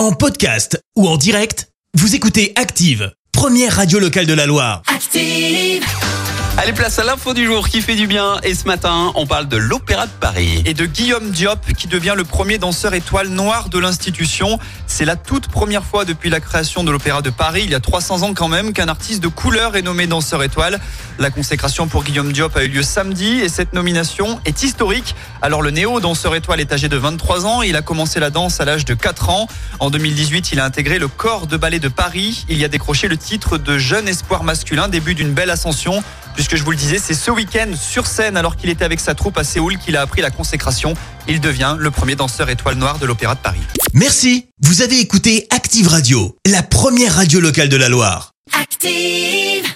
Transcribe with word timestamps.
En 0.00 0.12
podcast 0.12 0.82
ou 0.96 1.06
en 1.06 1.18
direct, 1.18 1.68
vous 1.92 2.14
écoutez 2.14 2.54
Active, 2.56 3.12
première 3.32 3.76
radio 3.76 3.98
locale 3.98 4.24
de 4.24 4.32
la 4.32 4.46
Loire. 4.46 4.80
Active. 4.86 5.84
Allez, 6.56 6.72
place 6.72 6.98
à 6.98 7.04
l'info 7.04 7.32
du 7.34 7.46
jour 7.46 7.68
qui 7.68 7.82
fait 7.82 7.96
du 7.96 8.06
bien. 8.06 8.38
Et 8.42 8.54
ce 8.54 8.64
matin, 8.64 9.12
on 9.14 9.26
parle 9.26 9.48
de 9.48 9.58
l'Opéra 9.58 10.06
de 10.06 10.12
Paris. 10.12 10.62
et 10.66 10.74
de 10.74 10.84
Guillaume 10.84 11.30
Diop 11.30 11.72
qui 11.76 11.86
devient 11.86 12.14
le 12.16 12.24
premier 12.24 12.58
danseur 12.58 12.94
étoile 12.94 13.28
noir 13.28 13.68
de 13.68 13.78
l'institution. 13.78 14.58
C'est 14.86 15.04
la 15.04 15.16
toute 15.16 15.48
première 15.48 15.84
fois 15.84 16.04
depuis 16.04 16.30
la 16.30 16.40
création 16.40 16.82
de 16.82 16.90
l'Opéra 16.90 17.22
de 17.22 17.30
Paris, 17.30 17.62
il 17.64 17.70
y 17.70 17.74
a 17.74 17.80
300 17.80 18.22
ans 18.22 18.34
quand 18.34 18.48
même, 18.48 18.72
qu'un 18.72 18.88
artiste 18.88 19.22
de 19.22 19.28
couleur 19.28 19.76
est 19.76 19.82
nommé 19.82 20.06
danseur 20.06 20.42
étoile. 20.42 20.80
La 21.18 21.30
consécration 21.30 21.86
pour 21.88 22.04
Guillaume 22.04 22.32
Diop 22.32 22.56
a 22.56 22.64
eu 22.64 22.68
lieu 22.68 22.82
samedi 22.82 23.40
et 23.40 23.48
cette 23.48 23.72
nomination 23.72 24.40
est 24.44 24.62
historique. 24.62 25.14
Alors 25.42 25.62
le 25.62 25.70
néo-danseur 25.70 26.34
étoile 26.34 26.60
est 26.60 26.72
âgé 26.72 26.88
de 26.88 26.96
23 26.96 27.46
ans, 27.46 27.62
il 27.62 27.76
a 27.76 27.82
commencé 27.82 28.20
la 28.20 28.30
danse 28.30 28.60
à 28.60 28.64
l'âge 28.64 28.84
de 28.84 28.94
4 28.94 29.30
ans. 29.30 29.46
En 29.78 29.90
2018, 29.90 30.52
il 30.52 30.60
a 30.60 30.64
intégré 30.64 30.98
le 30.98 31.08
corps 31.08 31.46
de 31.46 31.56
ballet 31.56 31.78
de 31.78 31.88
Paris. 31.88 32.44
Il 32.48 32.58
y 32.58 32.64
a 32.64 32.68
décroché 32.68 33.08
le 33.08 33.16
titre 33.16 33.58
de 33.58 33.78
jeune 33.78 34.08
espoir 34.08 34.44
masculin, 34.44 34.88
début 34.88 35.14
d'une 35.14 35.32
belle 35.32 35.50
ascension. 35.50 36.02
Puisque 36.34 36.56
je 36.56 36.62
vous 36.62 36.70
le 36.70 36.76
disais, 36.76 36.98
c'est 36.98 37.14
ce 37.14 37.30
week-end 37.30 37.72
sur 37.78 38.06
scène, 38.06 38.36
alors 38.36 38.56
qu'il 38.56 38.70
était 38.70 38.84
avec 38.84 39.00
sa 39.00 39.14
troupe 39.14 39.36
à 39.36 39.44
Séoul, 39.44 39.78
qu'il 39.78 39.96
a 39.96 40.00
appris 40.00 40.22
la 40.22 40.30
consécration. 40.30 40.94
Il 41.28 41.40
devient 41.40 41.76
le 41.78 41.90
premier 41.90 42.16
danseur 42.16 42.48
étoile 42.48 42.76
noire 42.76 42.98
de 42.98 43.06
l'Opéra 43.06 43.34
de 43.34 43.40
Paris. 43.40 43.60
Merci, 43.92 44.46
vous 44.62 44.82
avez 44.82 45.00
écouté 45.00 45.46
Active 45.50 45.88
Radio, 45.88 46.36
la 46.46 46.62
première 46.62 47.16
radio 47.16 47.40
locale 47.40 47.68
de 47.68 47.76
la 47.76 47.88
Loire. 47.88 48.32
Active. 48.52 49.69